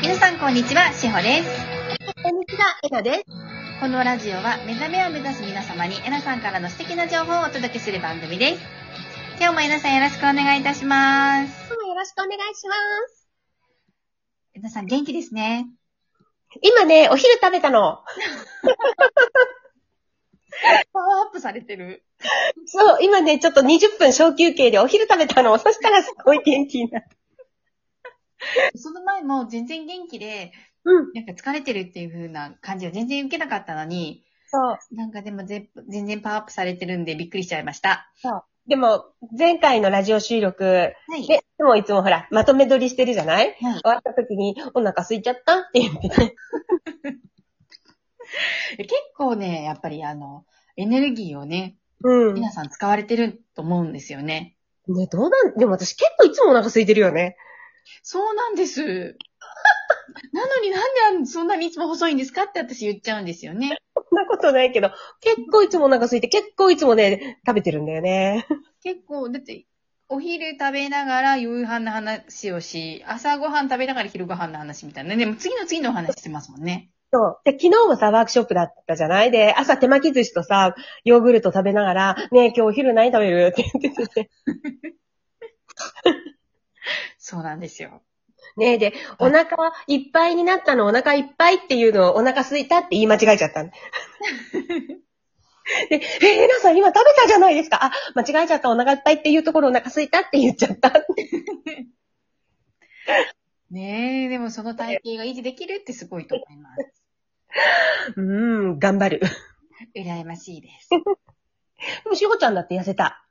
[0.00, 1.48] 皆さんこんにちは、しほです。
[2.22, 3.24] こんにちは、えなです。
[3.80, 8.60] このラジオは目覚めを目指す皆様にえなさんからの素敵な情報をお届けする番組です。
[9.40, 11.68] 今日もえなさんよろしくお願いいたします。
[11.68, 12.74] どうもよろしくお願いしま
[13.08, 13.28] す。
[14.54, 15.66] えなさん元気ですね。
[16.62, 17.98] 今ね、お昼食べたの。
[20.92, 22.04] パワーアップされてる。
[22.66, 25.58] そう、今ね、ちょっと20分小休憩でお昼食べたの。
[25.58, 27.17] そしたらすごい元気になった。
[28.76, 30.52] その前も全然元気で、
[30.84, 31.12] うん。
[31.12, 34.78] なんか疲れてるっていう風な感じを全然受けなかったのに、そう。
[34.94, 38.10] なんかでもぜ全然パワーアップされてるんでびっくりしちゃいました。
[38.66, 39.06] でも、
[39.36, 41.26] 前回のラジオ収録、はい。
[41.26, 43.46] で、もいつもほら、まとめ撮りしてるじゃない？
[43.46, 45.58] はい終わった時に、お腹空いちゃった？
[45.60, 46.34] って言ってね。
[48.78, 50.44] 結構ね、やっぱりあの、
[50.76, 52.34] エネルギーをね、うん。
[52.34, 54.56] ね、皆さん使われてると思うんですよね。
[54.86, 54.94] ど
[55.26, 57.36] うなん、でも私結構いつもお腹空いてるよね。
[58.02, 58.82] そうなんです。
[60.32, 63.76] なのになんでそんなにいつも細いんですかって私言っちゃうんですよね。
[63.94, 68.46] そんなことないけど、結構いつもお腹空いて、結構いつもね、食べてるんだよね。
[68.82, 69.66] 結構、だって、
[70.08, 75.16] お昼食べながら夕飯の話をし、朝ごはん食べながら昼ご飯の話みたいなね。
[75.16, 76.90] でも次の次のお話してますもんね。
[77.12, 77.38] そう。
[77.44, 79.30] で、昨日もさ、ワークショップだったじゃない？
[79.30, 83.48] で、朝手巻き寿司とさ、ヨーグルト食べながら、ねえ、今日お昼何食べる？
[83.52, 84.30] って言ってて、
[87.28, 88.00] そうなんですよ。
[88.56, 93.72] ねえ、で、お腹いっぱいになったの、お腹いっぱいっていうのをお腹空いたって言い間違えちゃったんで。
[95.90, 97.84] で、えー、えなさん今食べたじゃないですか。
[97.84, 100.90] あ、間違えちゃった、お腹いっぱいっていうところお腹空いたって言っちゃった。
[103.70, 107.04] ねえ、でもその体型が維持できるってすごいと思います。
[108.16, 108.24] うー
[108.76, 109.20] ん、頑張る。
[109.94, 110.88] 羨ましいです。
[110.88, 110.96] で
[112.08, 113.22] も、しほちゃんだって痩せた。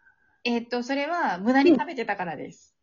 [0.43, 2.76] えっと、それは無駄に食べてたからです。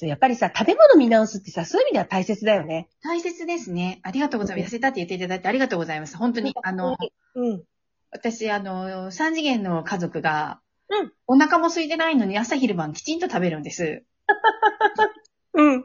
[0.00, 2.88] やっぱりさ、食べ物見直すってさ、そういう意味では大切だよね。
[3.02, 4.00] 大切ですね。
[4.02, 4.68] ありがとうございます。
[4.68, 6.16] 痩せたって言っていただいてありがとうございます。
[6.16, 6.96] 本当に、あの、
[7.34, 7.62] うん。
[8.10, 14.02] 私、あの、三次元の家族が、うんお腹も空いてないのに朝昼晩きちんと食べるんです。
[15.54, 15.84] うん。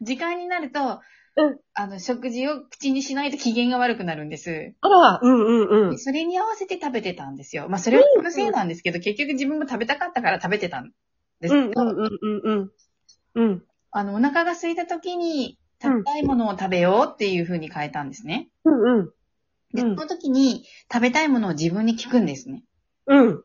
[0.00, 1.00] 時間になると、
[1.36, 4.74] うんあの、食事を口にしないと機嫌が悪くなるんです。
[4.80, 5.98] あら、うんうんうん。
[5.98, 7.68] それに合わせて食べてたんですよ。
[7.68, 10.92] まあ、それは僕のせいなんですけど、結局自分も食べたかったから食べてたん
[11.40, 12.70] ですけど、うんうんうんうん
[13.34, 13.44] うん。
[13.44, 13.62] うん。
[13.90, 18.48] あの、お腹が空いた時に、食べたいものを食べようっていう風に変えたんですね。
[18.64, 19.10] うんうん。
[19.74, 22.64] で、うんその時に食べたいものを自分に聞くんですね。
[23.06, 23.44] うん。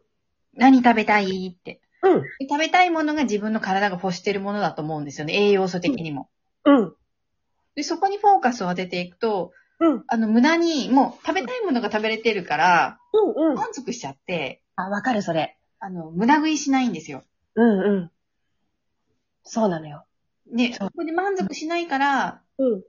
[0.54, 1.82] 何食べたいって。
[2.04, 2.22] うん。
[2.22, 5.34] で食べたいものが自分の体が欲してるものだと思うんですよね。
[5.34, 6.30] 栄養素的にも。
[6.66, 6.94] うん。
[7.76, 10.04] で、そこにフォーカスを当てていくと、うん。
[10.08, 13.52] あの、無駄に、もう食べたいものが食べれてるから、うん。
[13.52, 13.56] うん。
[13.56, 15.58] 満足しちゃって、あ、わかる、それ。
[15.80, 17.24] あの、無駄食いしないんですよ。
[17.56, 18.12] うんうん。
[19.50, 20.06] そうなのよ。
[20.46, 22.82] で、そこで満足しないから、うん。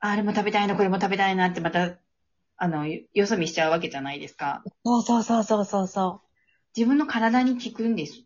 [0.00, 1.96] ああれも食べたいな、これも食べたいなってまた、
[2.56, 4.62] あの、よよそ見しちゃうわけじゃないですか。
[4.84, 6.28] そうそうそうそうそうそう。
[6.76, 8.22] 自分の体に効くんです。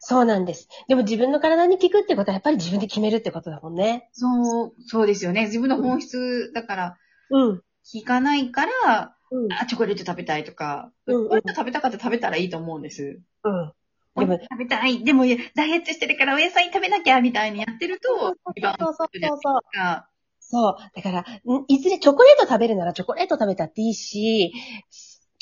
[0.00, 0.68] そうなんです。
[0.88, 4.08] でも自分の体に効くってことはやっぱり自分で決めるってことだもんね。
[4.12, 5.46] そう、そうですよね。
[5.46, 6.98] 自分の本質だから、
[7.30, 7.58] うん。
[7.58, 7.62] 効
[8.06, 9.52] かないから、うん。
[9.52, 13.20] あ、チョコレート食べたいとか、チうんうん食べたかったら食べたらいいと思うんです。
[13.44, 13.72] うん。
[14.18, 15.04] でも、食べたい。
[15.04, 15.24] でも、
[15.54, 19.42] ダイエットしてるからお野菜食べなきゃ、みたいにやってると、リバウンドするじゃないです
[19.78, 20.08] か。
[20.40, 20.76] そう。
[20.94, 24.52] だから、んいずれチョコレート食べるならチョコレート食べたっていいし、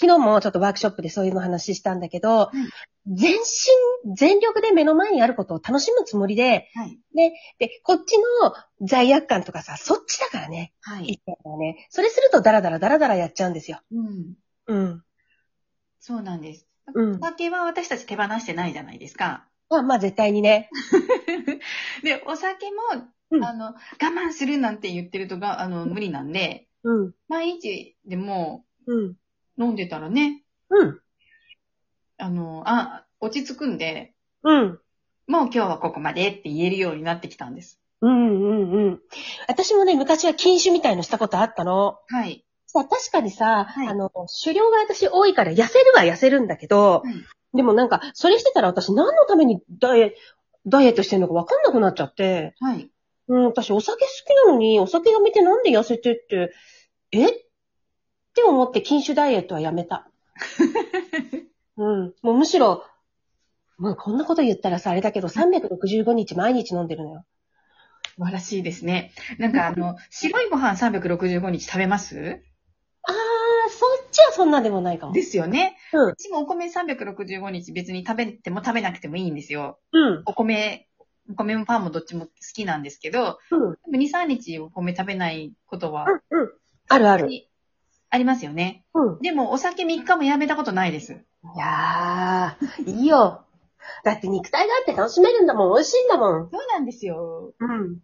[0.00, 2.50] 昨日もちょっとワークショップでそういうの話したんだけど、
[3.06, 7.00] 全身、全力で目の前にあることを楽しむつもりで、はい。
[7.58, 8.52] で、こっちの
[8.86, 10.74] 罪悪感とかさ、そっちだからね。
[10.82, 11.20] はい
[11.58, 11.86] ね。
[11.90, 13.80] それするとダラダラダラダラやっちゃうんですよ。
[13.92, 14.34] うん。
[14.66, 15.02] うん。
[16.00, 16.65] そうなんです。
[16.94, 19.46] うんお酒は私たち手放してないじゃないですか。
[19.68, 20.70] まあまあ絶対にね。
[22.02, 27.14] で、お酒も、うんあの、我慢するなんて言ってるとが、あの、無理なんで、うん。
[27.28, 29.16] 毎日でもうん。
[29.58, 31.00] 飲んでたらね、うん。
[32.18, 34.80] あの、あ、落ち着くんで、うん。
[35.26, 37.80] もう今日はここまでって言えるようになってきたんです。
[38.00, 39.00] うんうんうん。
[39.48, 41.98] 私もね、昔は禁酒みたいのしたことあったの。
[42.08, 42.45] はい。
[42.66, 44.10] さ、確かにさ、はいあの、
[44.44, 47.14] 狩猟が私多いから痩せるは痩せるんだけど、はい
[47.54, 50.16] でもなんか、それしてたら私何のためにダイエ
[50.66, 52.90] ダイエットしてんのかわかんなくなっちゃって、はい。
[53.28, 56.52] うん、私お酒好きなのに、お酒やめてなんで痩せてって、
[57.12, 57.30] え？
[57.30, 57.32] っ
[58.34, 60.10] て思って禁酒ダイエットはやめた。
[61.78, 62.14] うん。
[62.20, 62.84] もうむしろ、
[63.78, 67.24] もうこんなこと言ったらさ、あれだけど、365日毎日飲んでるのよ。
[68.16, 69.12] 素晴らしいですね。
[69.38, 72.42] なんかあの、白いご飯365日食べます？
[74.36, 75.12] そんなでもないかも。
[75.12, 75.76] ですよね。
[75.92, 79.78] うんうちもお米365日別に食べても食べなくてもいいんですよ。
[79.92, 80.22] うん。
[80.26, 80.88] お米
[81.30, 83.72] お米もパンもどっちも好きなんですけど、うん。
[83.90, 86.40] でも2、3日お米食べないことは、うん。
[86.40, 86.50] うん。
[86.88, 87.28] あるある。
[88.10, 88.84] ありますよね。
[88.94, 89.18] うん。
[89.20, 91.12] でも、お酒3日もやめたことないです。
[91.12, 91.16] い
[91.58, 93.44] やー、いいよ。
[94.04, 95.74] だって肉体があって楽しめるんだもん。
[95.74, 96.50] 美味しいんだもん。
[96.50, 97.52] そうなんですよ。
[97.58, 97.98] うん。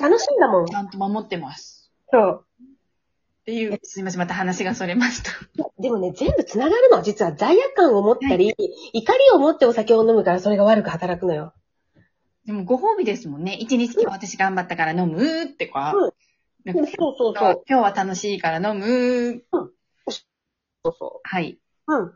[0.00, 0.74] 楽しいんだもんち。
[0.74, 1.92] ゃんと守ってます。
[2.10, 2.44] そう。
[3.42, 5.32] っていう、すいません、また話がそれました。
[5.80, 7.02] でもね、全部繋がるの。
[7.02, 8.54] 実は罪悪感を持ったり、
[8.92, 11.52] 怒りを持ってお酒を飲むからそれが悪く働くのよ。
[12.46, 13.54] でも、ご褒美ですもんね。
[13.54, 15.92] 一日今日私頑張ったから飲むってか。
[15.94, 16.12] うん
[16.64, 16.86] そう
[17.18, 17.62] そうそう。
[17.68, 19.42] 今日は楽しいから飲む。
[19.50, 19.72] そう
[20.96, 21.58] そはい。
[21.88, 21.94] う。
[21.94, 22.12] うん。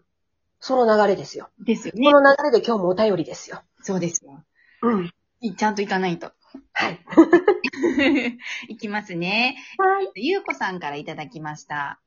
[0.60, 1.48] その流れですよ。
[1.64, 2.20] ですよねこ。
[2.20, 3.62] の流れで今日もお便りですよ。
[3.82, 4.44] そうですよ。
[4.82, 5.12] うん。
[5.56, 6.30] ちゃんと行かないと。
[6.78, 7.00] はい。
[8.68, 9.56] いきますね。
[9.78, 10.10] はい。
[10.14, 12.02] ゆうこさんからいただきました。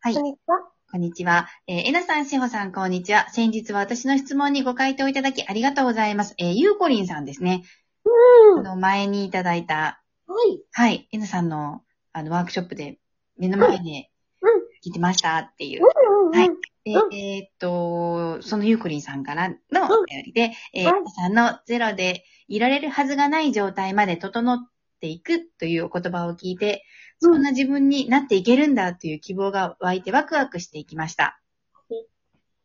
[0.00, 0.24] はいこん。
[0.24, 0.56] にちは。
[0.90, 1.48] こんにちは。
[1.68, 3.30] えーえなさん、しほさん、こんにちは。
[3.30, 6.34] 先日は私の質問にご回答いただきありがとうございます。
[6.38, 7.62] えーゆうこりんさんですね。
[8.04, 8.54] うん。
[8.56, 10.02] はあの、前にいただいた、
[10.50, 10.62] い。
[10.72, 12.98] はい、えなさんの、あの、ワークショップで、
[13.36, 14.10] 目の前で
[14.40, 15.82] うん、聞いてましたっていう。
[15.82, 16.36] うんうんうん。
[16.36, 16.50] はい
[16.84, 24.58] でうんえーっと、そのゆうこりんさんからのお便りで、えーはい皆さんのゼロでいられるはずがない状態まで整っ
[25.00, 26.84] ていくというお言葉を聞いて、
[27.20, 31.40] そんな自分になっていけるんだという希望が湧いてワクワクしていきました。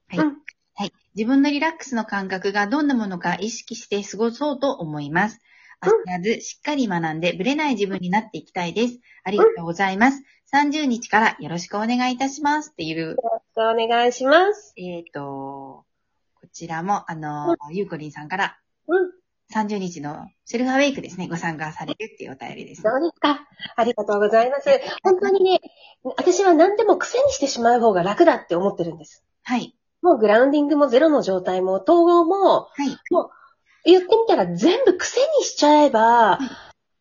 [0.09, 0.19] はい。
[0.19, 0.37] うん
[0.75, 0.93] はい。
[1.15, 5.35] 自分のリラックスの感覚がどんなものか意識して過ごそうと思います。
[5.35, 5.53] うん
[5.83, 8.99] 焦らずしっかり学んでブレない自分になっていきたいです。
[9.25, 10.23] ありがとうございます。
[10.53, 14.73] 30日からよろしくお願いいたしますっていうよろしくお願いします。
[14.77, 15.83] えっ、と、
[16.35, 18.57] こちらも、あの、ゆうこりんさんから
[18.87, 19.11] うん。
[19.53, 22.81] 30日のセルフアウェイクですね、ご参加されるっていうお便りです。
[22.81, 23.47] そうですか。
[23.75, 24.69] ありがとうございます。
[25.03, 25.61] 本当にね、
[26.17, 29.23] 私は何でも癖にしてしまう方が楽だって思ってるんです。
[29.43, 29.75] はい。
[30.01, 32.97] もうグラウンディングもゼロの状態も統合も、はい。
[33.85, 36.39] 言ってみたら全部癖にしちゃえば、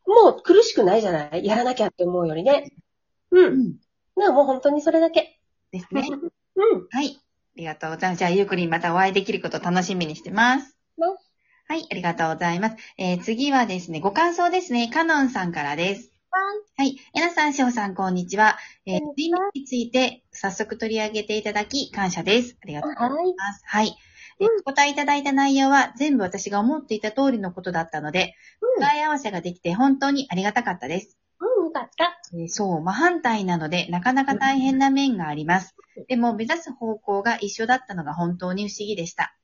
[0.07, 1.45] もう苦しくないじゃない？
[1.47, 2.73] やらなきゃって思うよりね。
[3.31, 3.41] う。
[3.41, 3.75] うんん。
[4.17, 5.41] なもう本当にそれだけ。
[5.71, 6.07] ですね。
[6.57, 6.87] うん。
[6.91, 7.19] はい。
[7.19, 7.23] あ
[7.57, 8.19] りがとうございます。
[8.19, 10.77] じゃあ、ゆうこりんまたお会いできることを楽しみにしてます。
[10.99, 11.07] ね
[11.73, 12.77] はい、ありがとうございます。
[12.99, 16.13] えー次はですね、ご感想ですね、カノンさんからです。
[16.77, 16.99] はい。
[17.15, 18.59] えなさん、しほさん、こんにちは。
[18.85, 22.59] えー、こん人類について早速取り上げていただき、感謝です。
[22.63, 23.35] ありがとうございはい。
[23.35, 23.63] ます。
[23.65, 23.97] はい。
[24.39, 28.83] えうんお答えいただいた内容は全部私が思っていた通りのことだったので、うん。
[28.83, 31.17] 答え合わせができて本当にありがたかったです。
[31.41, 32.21] うん、よかった。
[32.35, 35.75] えーそう、真反対なので、なかなか大変な面があります。
[36.07, 39.35] でも、目指す方向が一緒だったのが本当に不思議でした。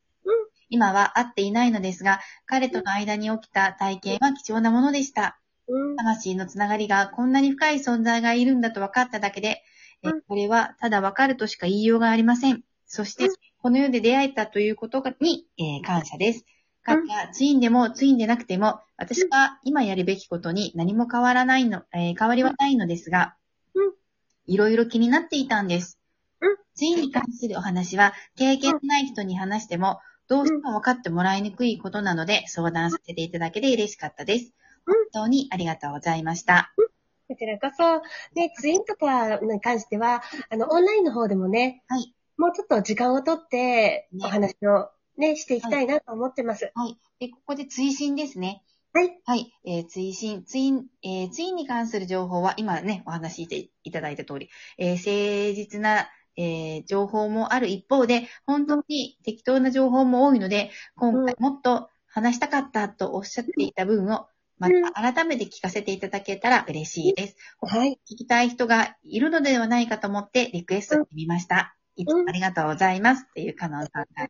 [0.71, 5.41] うん今は会っていないのですが、彼との間に起きた体験は貴重なものでした。
[5.67, 5.97] うん。
[5.97, 9.63] 魂のつながりがこんなに深い存在がいるんだと分かっただけで、
[10.03, 12.63] えうんこれはただ分かるとしか言いようがありません。
[12.87, 16.41] そしてうん、この世で出会えたということに、えー感謝です。
[16.41, 23.37] うん彼がツインでもツインでなくても、私が今やるべきことに何も変わらないの、えー変わりはないのですが
[23.75, 23.93] うん、
[24.47, 25.99] いろいろ気になっていたんです
[26.41, 26.57] うん。
[26.75, 34.45] ツインに関するお話は、経験のない人に話しても、どうしても分かってもらいにくいことなので、相談させていただけで嬉しかったです。
[34.45, 36.73] うん本当にありがとうございました。
[37.29, 38.01] こちらこそ、
[38.35, 42.15] ね、ツインとかに関しては、あの、オンラインの方でもね、はい。
[42.39, 44.89] もうちょっと時間をとって、ねお話を
[45.19, 46.73] ね、していきたいなと思ってます。
[46.75, 46.99] はい。
[47.21, 48.63] で、ここで追伸ですね。
[48.95, 49.21] はい。
[49.27, 49.53] はい。
[49.67, 56.09] えー、追伸、ツイン、えー、ツインに関する情報は、今ね、お話しいただいた通り、えー、誠実な、
[56.39, 64.29] えー、情報もある一方で、本当に適当な情報も多いので、今回もっと話したかったとおっしゃっていた分を、
[64.59, 67.37] また改めて聞かせていただけたら嬉しいです。
[67.61, 68.01] はい。
[68.11, 71.77] 聞きたい人がいるのではないかと思ってリクエストしてみました。
[71.97, 73.25] いつもありがとうございます。
[73.29, 74.29] っていうカノンさんから。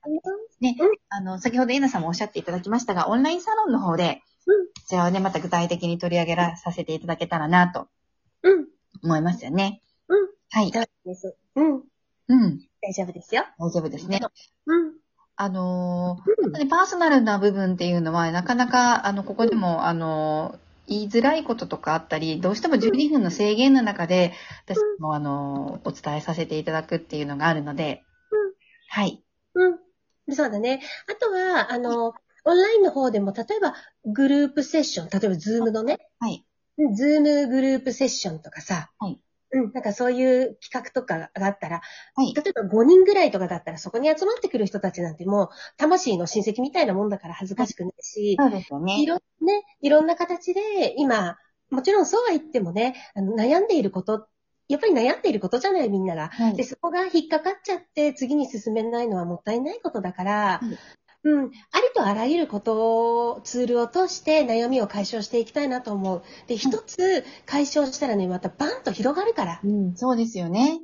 [0.61, 7.89] ねうん、あの、先ほどエナさんもおっしゃっていただきましたが、オンラインサロンの方で、うんこちらをね、また具体的に取り上げらさせていただけたらなと
[8.43, 8.67] うん。
[9.05, 9.83] 思いますよね。
[10.09, 10.29] うん。
[10.51, 10.71] はい。
[10.71, 11.37] 大丈夫です。
[11.57, 11.85] うん。
[12.29, 12.61] うん。
[12.83, 13.45] 大丈夫ですよ。
[13.59, 14.21] 大丈夫ですね。
[14.67, 14.93] うん。
[15.37, 20.59] あのーうん本当にパーソナルな部分っていうのは、なかなか、あの、ここでも、あのー
[20.91, 24.33] 言いづらいこととかあったり、どうしても12分の制限の中で、
[24.65, 28.53] 私も、あのーお伝えさせていただくっていうのがあるので、うん
[28.89, 29.23] はい。
[29.55, 30.35] うん。
[30.35, 30.81] そうだね。
[31.11, 33.75] あとは、あの、オンラインの方でも、例えば、
[34.07, 36.45] グループセッション、例えば、ズームのね、はい。
[36.79, 41.81] うんズームグループセッションとかさ、はいうん、なんかそういう企画とかがあったら、
[42.15, 42.35] はい。
[42.35, 49.03] 例えば5人ぐらいとかだったら、そこに集まってくる人たちなんてもう、魂の親戚みたいなもんだから恥ずかしくないし、そうですよね。
[49.03, 51.39] いろんね、いろんな形で、今、
[51.71, 54.27] もちろんそうは言ってもね、あの悩んでいること、
[54.69, 56.29] やっぱり悩んでいることじゃない、みんなが。
[56.29, 60.79] はいで、そこが引っかかっちゃって、次に進めないのはもったいないことだから、うん
[61.25, 61.45] うん。
[61.47, 61.53] あり
[61.95, 66.23] とあらゆることを、ツールを通して悩みを解消していきたいなと思う。
[66.47, 69.61] で、一つ解消したらね、またバンと広がるから。
[69.65, 70.81] うん、そうですよね。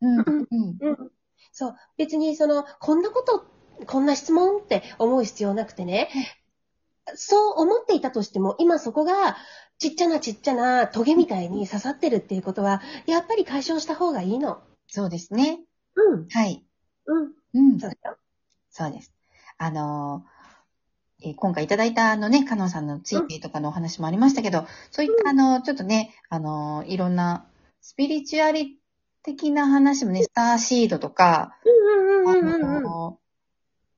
[0.00, 0.18] うん。
[0.18, 0.76] うん、うん。
[0.80, 1.10] うん。
[1.52, 1.76] そう。
[1.96, 3.46] 別にその、こんなこと、
[3.86, 6.08] こんな質問って思う必要なくてね、
[7.14, 9.36] そう思っていたとしても、今そこが、
[9.78, 14.60] ちっちゃなちっちゃなトゲみたいに刺さってるっていうことは、やっぱり解消した方がいいの。
[14.88, 15.60] そうですね。
[15.94, 16.28] うん。
[16.28, 16.64] はい。
[17.06, 17.32] うん。
[17.54, 17.78] うん。
[17.78, 18.18] そうだよ。
[18.70, 19.12] そうです。
[19.58, 27.44] あのーえー今回いただいたあのね、カノンさんのツイッターとかのお話もありましたけど、そういったあの、ちょっとね、あのーいろんな
[27.80, 28.78] スピリチュアリ
[29.24, 31.56] 的な話もね、スターシードとか、
[32.24, 32.58] うんあ。
[32.58, 33.18] の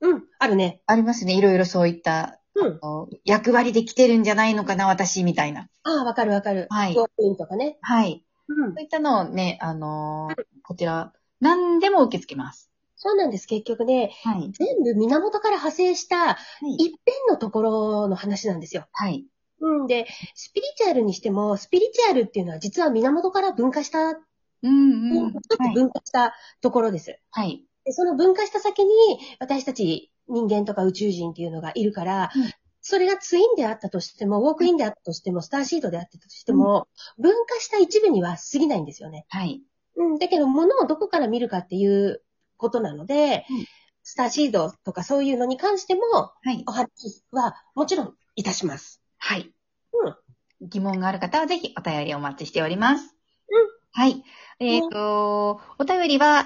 [0.00, 0.24] うん。
[0.38, 0.80] あるね。
[0.88, 1.34] ーありますね。
[1.34, 2.80] いろいろそういった、うん。
[3.24, 5.68] 役割で来てるんじゃないのかな、私、みたいな。
[5.82, 6.68] ああ、わかるわかる。
[6.70, 7.06] はいと
[7.46, 7.76] かね。
[7.82, 8.24] はい。
[8.48, 12.69] うんそういったのをね、あのーこちら、何でも受け付けます。
[13.02, 13.46] そうなんです。
[13.46, 14.52] 結局ね、はい。
[14.52, 16.74] 全部源から派生したはい。
[16.74, 18.86] 一辺のところの話なんですよ。
[18.92, 19.24] はい。
[19.60, 19.86] うん。
[19.86, 24.18] で、スピリチュアルにしても、スピリチュアルっていうのは実は源から分化した、ち
[24.64, 25.26] うんうん。
[25.26, 27.18] ょっと分化したところです。
[27.30, 27.64] はい。
[27.86, 28.90] でその分化した先に
[29.38, 32.50] 私たち人間とか宇宙人っていうのがいるから、うん
[32.82, 36.88] それがツインであったとしても、ウォークインであったとしても、スターシードであったとしても、
[37.18, 39.26] 分化した一部には過ぎないんですよね。
[39.28, 39.62] はい。
[39.96, 40.18] うん。
[40.18, 42.22] だけど、物をどこから見るかっていう
[42.60, 43.66] ことなので、うん
[44.02, 46.72] スターシードとかそういうのに関しても、はいお。
[46.72, 49.02] 話はもちろんいたします。
[49.18, 49.52] はい。
[49.92, 50.16] うん
[50.62, 53.14] 疑問がある方はぜひお便りお待ちしております。
[53.50, 54.24] うんはい。
[54.58, 56.42] えっ、と、お便りは、は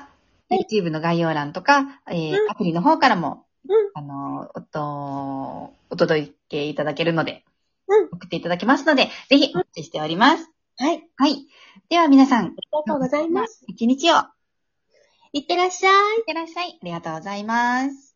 [0.51, 7.45] い YouTube の概要欄とか、えーうんアプリの方からも、うんあの、おと、お届けいただけるので、
[7.89, 10.51] うん送っていただけますので、ぜひお待ちしております。
[10.77, 10.97] はい。
[11.17, 11.47] ありはい。
[11.89, 13.65] では皆さん、がとうございます。
[13.69, 14.17] 一日を
[15.35, 16.19] いってらっしゃい。
[16.21, 16.79] いってらっしゃい。
[16.81, 18.14] ありがとうございます。